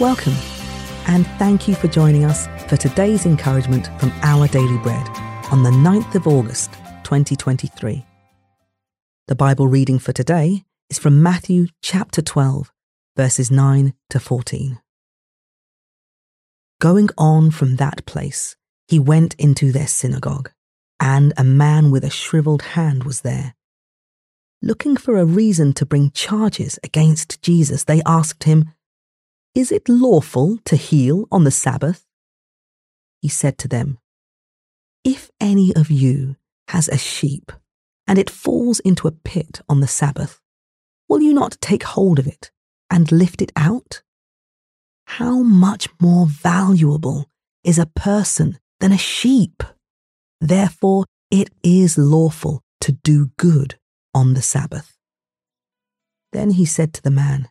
Welcome, 0.00 0.36
and 1.08 1.26
thank 1.38 1.68
you 1.68 1.74
for 1.74 1.86
joining 1.86 2.24
us 2.24 2.46
for 2.68 2.78
today's 2.78 3.26
encouragement 3.26 3.90
from 4.00 4.10
Our 4.22 4.48
Daily 4.48 4.78
Bread 4.78 5.06
on 5.52 5.62
the 5.62 5.68
9th 5.68 6.14
of 6.14 6.26
August, 6.26 6.72
2023. 7.04 8.06
The 9.28 9.34
Bible 9.34 9.68
reading 9.68 9.98
for 9.98 10.12
today 10.12 10.64
is 10.88 10.98
from 10.98 11.22
Matthew 11.22 11.66
chapter 11.82 12.22
12, 12.22 12.72
verses 13.14 13.50
9 13.50 13.92
to 14.08 14.18
14. 14.18 14.80
Going 16.80 17.10
on 17.18 17.50
from 17.50 17.76
that 17.76 18.06
place, 18.06 18.56
he 18.88 18.98
went 18.98 19.34
into 19.34 19.70
their 19.70 19.86
synagogue, 19.86 20.50
and 20.98 21.34
a 21.36 21.44
man 21.44 21.90
with 21.90 22.04
a 22.04 22.10
shriveled 22.10 22.62
hand 22.62 23.04
was 23.04 23.20
there. 23.20 23.54
Looking 24.62 24.96
for 24.96 25.18
a 25.18 25.26
reason 25.26 25.74
to 25.74 25.84
bring 25.84 26.10
charges 26.12 26.78
against 26.82 27.42
Jesus, 27.42 27.84
they 27.84 28.00
asked 28.06 28.44
him, 28.44 28.72
Is 29.54 29.72
it 29.72 29.88
lawful 29.88 30.58
to 30.64 30.76
heal 30.76 31.26
on 31.32 31.42
the 31.42 31.50
Sabbath? 31.50 32.06
He 33.20 33.28
said 33.28 33.58
to 33.58 33.68
them, 33.68 33.98
If 35.04 35.30
any 35.40 35.74
of 35.74 35.90
you 35.90 36.36
has 36.68 36.88
a 36.88 36.96
sheep, 36.96 37.50
and 38.06 38.16
it 38.16 38.30
falls 38.30 38.78
into 38.80 39.08
a 39.08 39.12
pit 39.12 39.60
on 39.68 39.80
the 39.80 39.88
Sabbath, 39.88 40.40
will 41.08 41.20
you 41.20 41.34
not 41.34 41.60
take 41.60 41.82
hold 41.82 42.20
of 42.20 42.28
it 42.28 42.52
and 42.90 43.10
lift 43.10 43.42
it 43.42 43.50
out? 43.56 44.02
How 45.06 45.42
much 45.42 45.88
more 46.00 46.26
valuable 46.26 47.28
is 47.64 47.78
a 47.78 47.86
person 47.86 48.58
than 48.78 48.92
a 48.92 48.98
sheep? 48.98 49.64
Therefore, 50.40 51.06
it 51.30 51.50
is 51.64 51.98
lawful 51.98 52.62
to 52.82 52.92
do 52.92 53.30
good 53.36 53.78
on 54.14 54.34
the 54.34 54.42
Sabbath. 54.42 54.96
Then 56.32 56.50
he 56.52 56.64
said 56.64 56.94
to 56.94 57.02
the 57.02 57.10
man, 57.10 57.48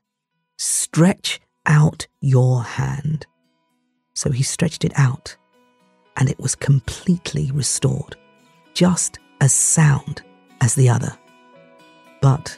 Stretch 0.57 1.41
out 1.69 2.07
your 2.19 2.63
hand. 2.63 3.25
So 4.13 4.31
he 4.31 4.43
stretched 4.43 4.83
it 4.83 4.91
out, 4.97 5.37
and 6.17 6.29
it 6.29 6.39
was 6.39 6.55
completely 6.55 7.51
restored, 7.51 8.17
just 8.73 9.19
as 9.39 9.53
sound 9.53 10.21
as 10.59 10.75
the 10.75 10.89
other. 10.89 11.17
But 12.21 12.57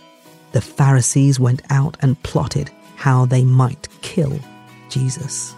the 0.53 0.61
Pharisees 0.61 1.39
went 1.39 1.61
out 1.69 1.97
and 2.01 2.21
plotted 2.23 2.71
how 2.95 3.25
they 3.25 3.43
might 3.43 3.87
kill 4.01 4.39
Jesus. 4.89 5.53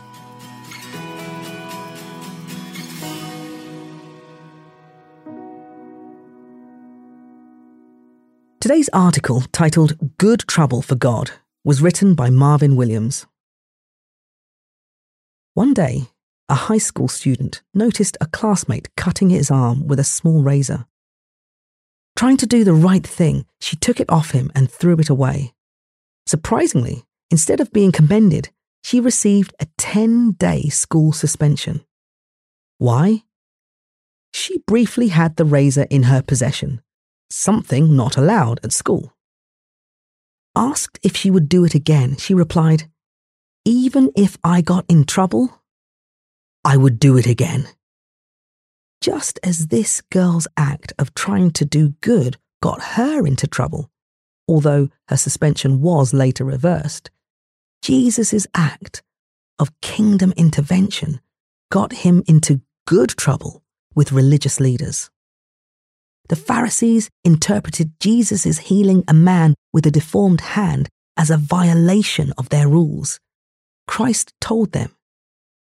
Today's 8.59 8.89
article, 8.93 9.43
titled 9.51 10.17
Good 10.17 10.45
Trouble 10.47 10.81
for 10.81 10.95
God, 10.95 11.31
was 11.65 11.81
written 11.81 12.15
by 12.15 12.29
Marvin 12.29 12.77
Williams. 12.77 13.25
One 15.53 15.73
day, 15.73 16.07
a 16.49 16.55
high 16.55 16.79
school 16.79 17.07
student 17.07 17.61
noticed 17.73 18.17
a 18.19 18.25
classmate 18.25 18.89
cutting 18.97 19.29
his 19.29 19.51
arm 19.51 19.87
with 19.87 19.99
a 19.99 20.03
small 20.03 20.41
razor. 20.41 20.85
Trying 22.15 22.37
to 22.37 22.47
do 22.47 22.63
the 22.63 22.73
right 22.73 23.05
thing, 23.05 23.45
she 23.61 23.75
took 23.75 23.99
it 23.99 24.09
off 24.09 24.31
him 24.31 24.51
and 24.55 24.71
threw 24.71 24.97
it 24.97 25.09
away. 25.09 25.53
Surprisingly, 26.25 27.03
instead 27.29 27.59
of 27.59 27.71
being 27.71 27.91
commended, 27.91 28.49
she 28.83 28.99
received 28.99 29.53
a 29.59 29.67
10 29.77 30.31
day 30.33 30.69
school 30.69 31.11
suspension. 31.11 31.85
Why? 32.77 33.23
She 34.33 34.63
briefly 34.65 35.09
had 35.09 35.35
the 35.35 35.45
razor 35.45 35.85
in 35.89 36.03
her 36.03 36.21
possession 36.21 36.81
something 37.29 37.95
not 37.95 38.15
allowed 38.15 38.59
at 38.63 38.71
school. 38.71 39.13
Asked 40.55 40.99
if 41.01 41.15
she 41.15 41.31
would 41.31 41.49
do 41.49 41.65
it 41.65 41.73
again, 41.73 42.15
she 42.17 42.35
replied, 42.35 42.83
Even 43.65 44.11
if 44.15 44.37
I 44.43 44.61
got 44.61 44.85
in 44.89 45.05
trouble, 45.05 45.61
I 46.65 46.75
would 46.75 46.99
do 46.99 47.17
it 47.17 47.25
again. 47.25 47.67
Just 48.99 49.39
as 49.41 49.67
this 49.67 50.01
girl's 50.01 50.47
act 50.57 50.91
of 50.99 51.13
trying 51.13 51.51
to 51.51 51.65
do 51.65 51.89
good 52.01 52.37
got 52.61 52.81
her 52.81 53.25
into 53.25 53.47
trouble, 53.47 53.89
although 54.49 54.89
her 55.07 55.15
suspension 55.15 55.81
was 55.81 56.13
later 56.13 56.43
reversed, 56.43 57.09
Jesus' 57.81 58.47
act 58.53 59.01
of 59.59 59.79
kingdom 59.81 60.33
intervention 60.35 61.21
got 61.71 61.93
him 61.93 62.21
into 62.27 62.61
good 62.85 63.09
trouble 63.09 63.63
with 63.95 64.11
religious 64.11 64.59
leaders. 64.59 65.09
The 66.27 66.35
Pharisees 66.35 67.09
interpreted 67.23 67.93
Jesus' 67.99 68.57
healing 68.57 69.03
a 69.07 69.13
man 69.13 69.55
with 69.71 69.85
a 69.85 69.91
deformed 69.91 70.41
hand 70.41 70.89
as 71.15 71.29
a 71.29 71.37
violation 71.37 72.33
of 72.37 72.49
their 72.49 72.67
rules. 72.67 73.19
Christ 73.87 74.33
told 74.39 74.71
them, 74.71 74.95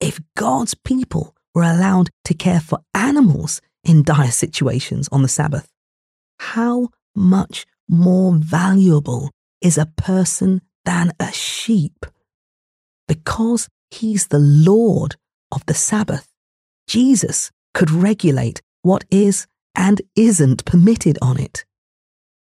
if 0.01 0.21
God's 0.37 0.75
people 0.75 1.35
were 1.55 1.63
allowed 1.63 2.11
to 2.25 2.35
care 2.35 2.61
for 2.61 2.81
animals 2.95 3.61
in 3.85 4.03
dire 4.03 4.31
situations 4.31 5.09
on 5.13 5.23
the 5.23 5.29
Sabbath, 5.29 5.71
how 6.39 6.89
much 7.15 7.67
more 7.89 8.35
valuable 8.35 9.31
is 9.61 9.79
a 9.79 9.87
person 9.97 10.61
than 10.85 11.13
a 11.21 11.33
sheep? 11.33 12.07
Because 13.07 13.69
he's 13.91 14.29
the 14.29 14.39
Lord 14.39 15.17
of 15.53 15.65
the 15.67 15.75
Sabbath, 15.75 16.29
Jesus 16.87 17.51
could 17.73 17.91
regulate 17.91 18.61
what 18.83 19.05
is 19.11 19.47
and 19.75 20.03
isn't 20.15 20.65
permitted 20.65 21.19
on 21.21 21.39
it. 21.39 21.65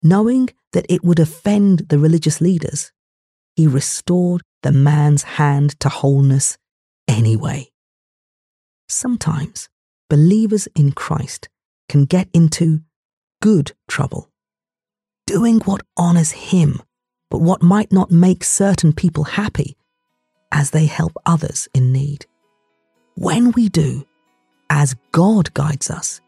Knowing 0.02 0.50
that 0.74 0.86
it 0.90 1.04
would 1.04 1.20
offend 1.20 1.80
the 1.90 1.98
religious 1.98 2.42
leaders, 2.42 2.92
he 3.56 3.68
restored 3.68 4.42
the 4.66 4.72
man's 4.72 5.22
hand 5.22 5.80
to 5.80 5.88
wholeness 5.90 6.58
anyway. 7.08 7.70
Sometimes 8.90 9.70
believers 10.10 10.68
in 10.76 10.92
Christ 10.92 11.50
can 11.88 12.06
get 12.06 12.28
into 12.34 12.82
good 13.44 13.74
trouble, 13.88 14.32
doing 15.28 15.60
what 15.66 15.84
honors 15.96 16.32
him, 16.32 16.82
but 17.30 17.42
what 17.42 17.62
might 17.62 17.92
not 17.92 18.10
make 18.10 18.44
certain 18.44 18.92
people 18.92 19.24
happy 19.24 19.78
as 20.52 20.72
they 20.72 20.88
help 20.88 21.12
others 21.28 21.70
in 21.76 21.92
need. 21.92 22.26
When 23.14 23.52
we 23.52 23.70
do, 23.70 24.04
as 24.72 24.96
God 25.12 25.54
guides 25.54 25.92
us, 25.92 26.22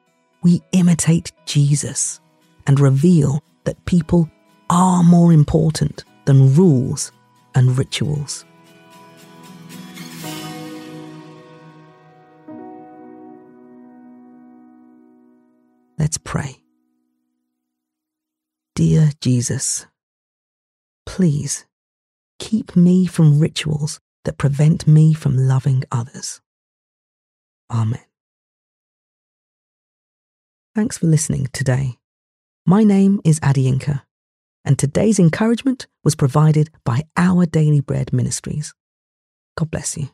we 0.44 0.62
imitate 0.74 1.32
Jesus 1.48 2.20
and 2.68 2.80
reveal 2.80 3.42
that 3.64 3.84
people 3.86 4.30
are 4.70 5.02
more 5.02 5.34
important 5.34 6.04
than 6.26 6.54
rules 6.54 7.12
and 7.58 7.76
rituals. 7.76 8.46
Let's 15.98 16.20
pray. 16.20 16.62
Dear 18.76 19.10
Jesus, 19.20 19.88
please 21.08 21.66
keep 22.38 22.76
me 22.76 23.08
from 23.08 23.40
rituals 23.40 24.00
that 24.26 24.38
prevent 24.38 24.86
me 24.86 25.16
from 25.16 25.36
loving 25.36 25.84
others. 25.92 26.42
Amen. 27.72 28.06
Thanks 30.76 31.00
for 31.00 31.08
listening 31.08 31.48
today. 31.54 31.98
My 32.68 32.84
name 32.84 33.20
is 33.26 33.40
Adeyinka, 33.40 34.04
and 34.68 34.78
today's 34.78 35.18
encouragement 35.18 35.88
was 36.04 36.14
provided 36.14 36.70
by 36.84 37.04
Our 37.16 37.46
Daily 37.46 37.80
Bread 37.80 38.12
Ministries. 38.12 38.74
God 39.56 39.72
bless 39.72 39.96
you. 39.96 40.10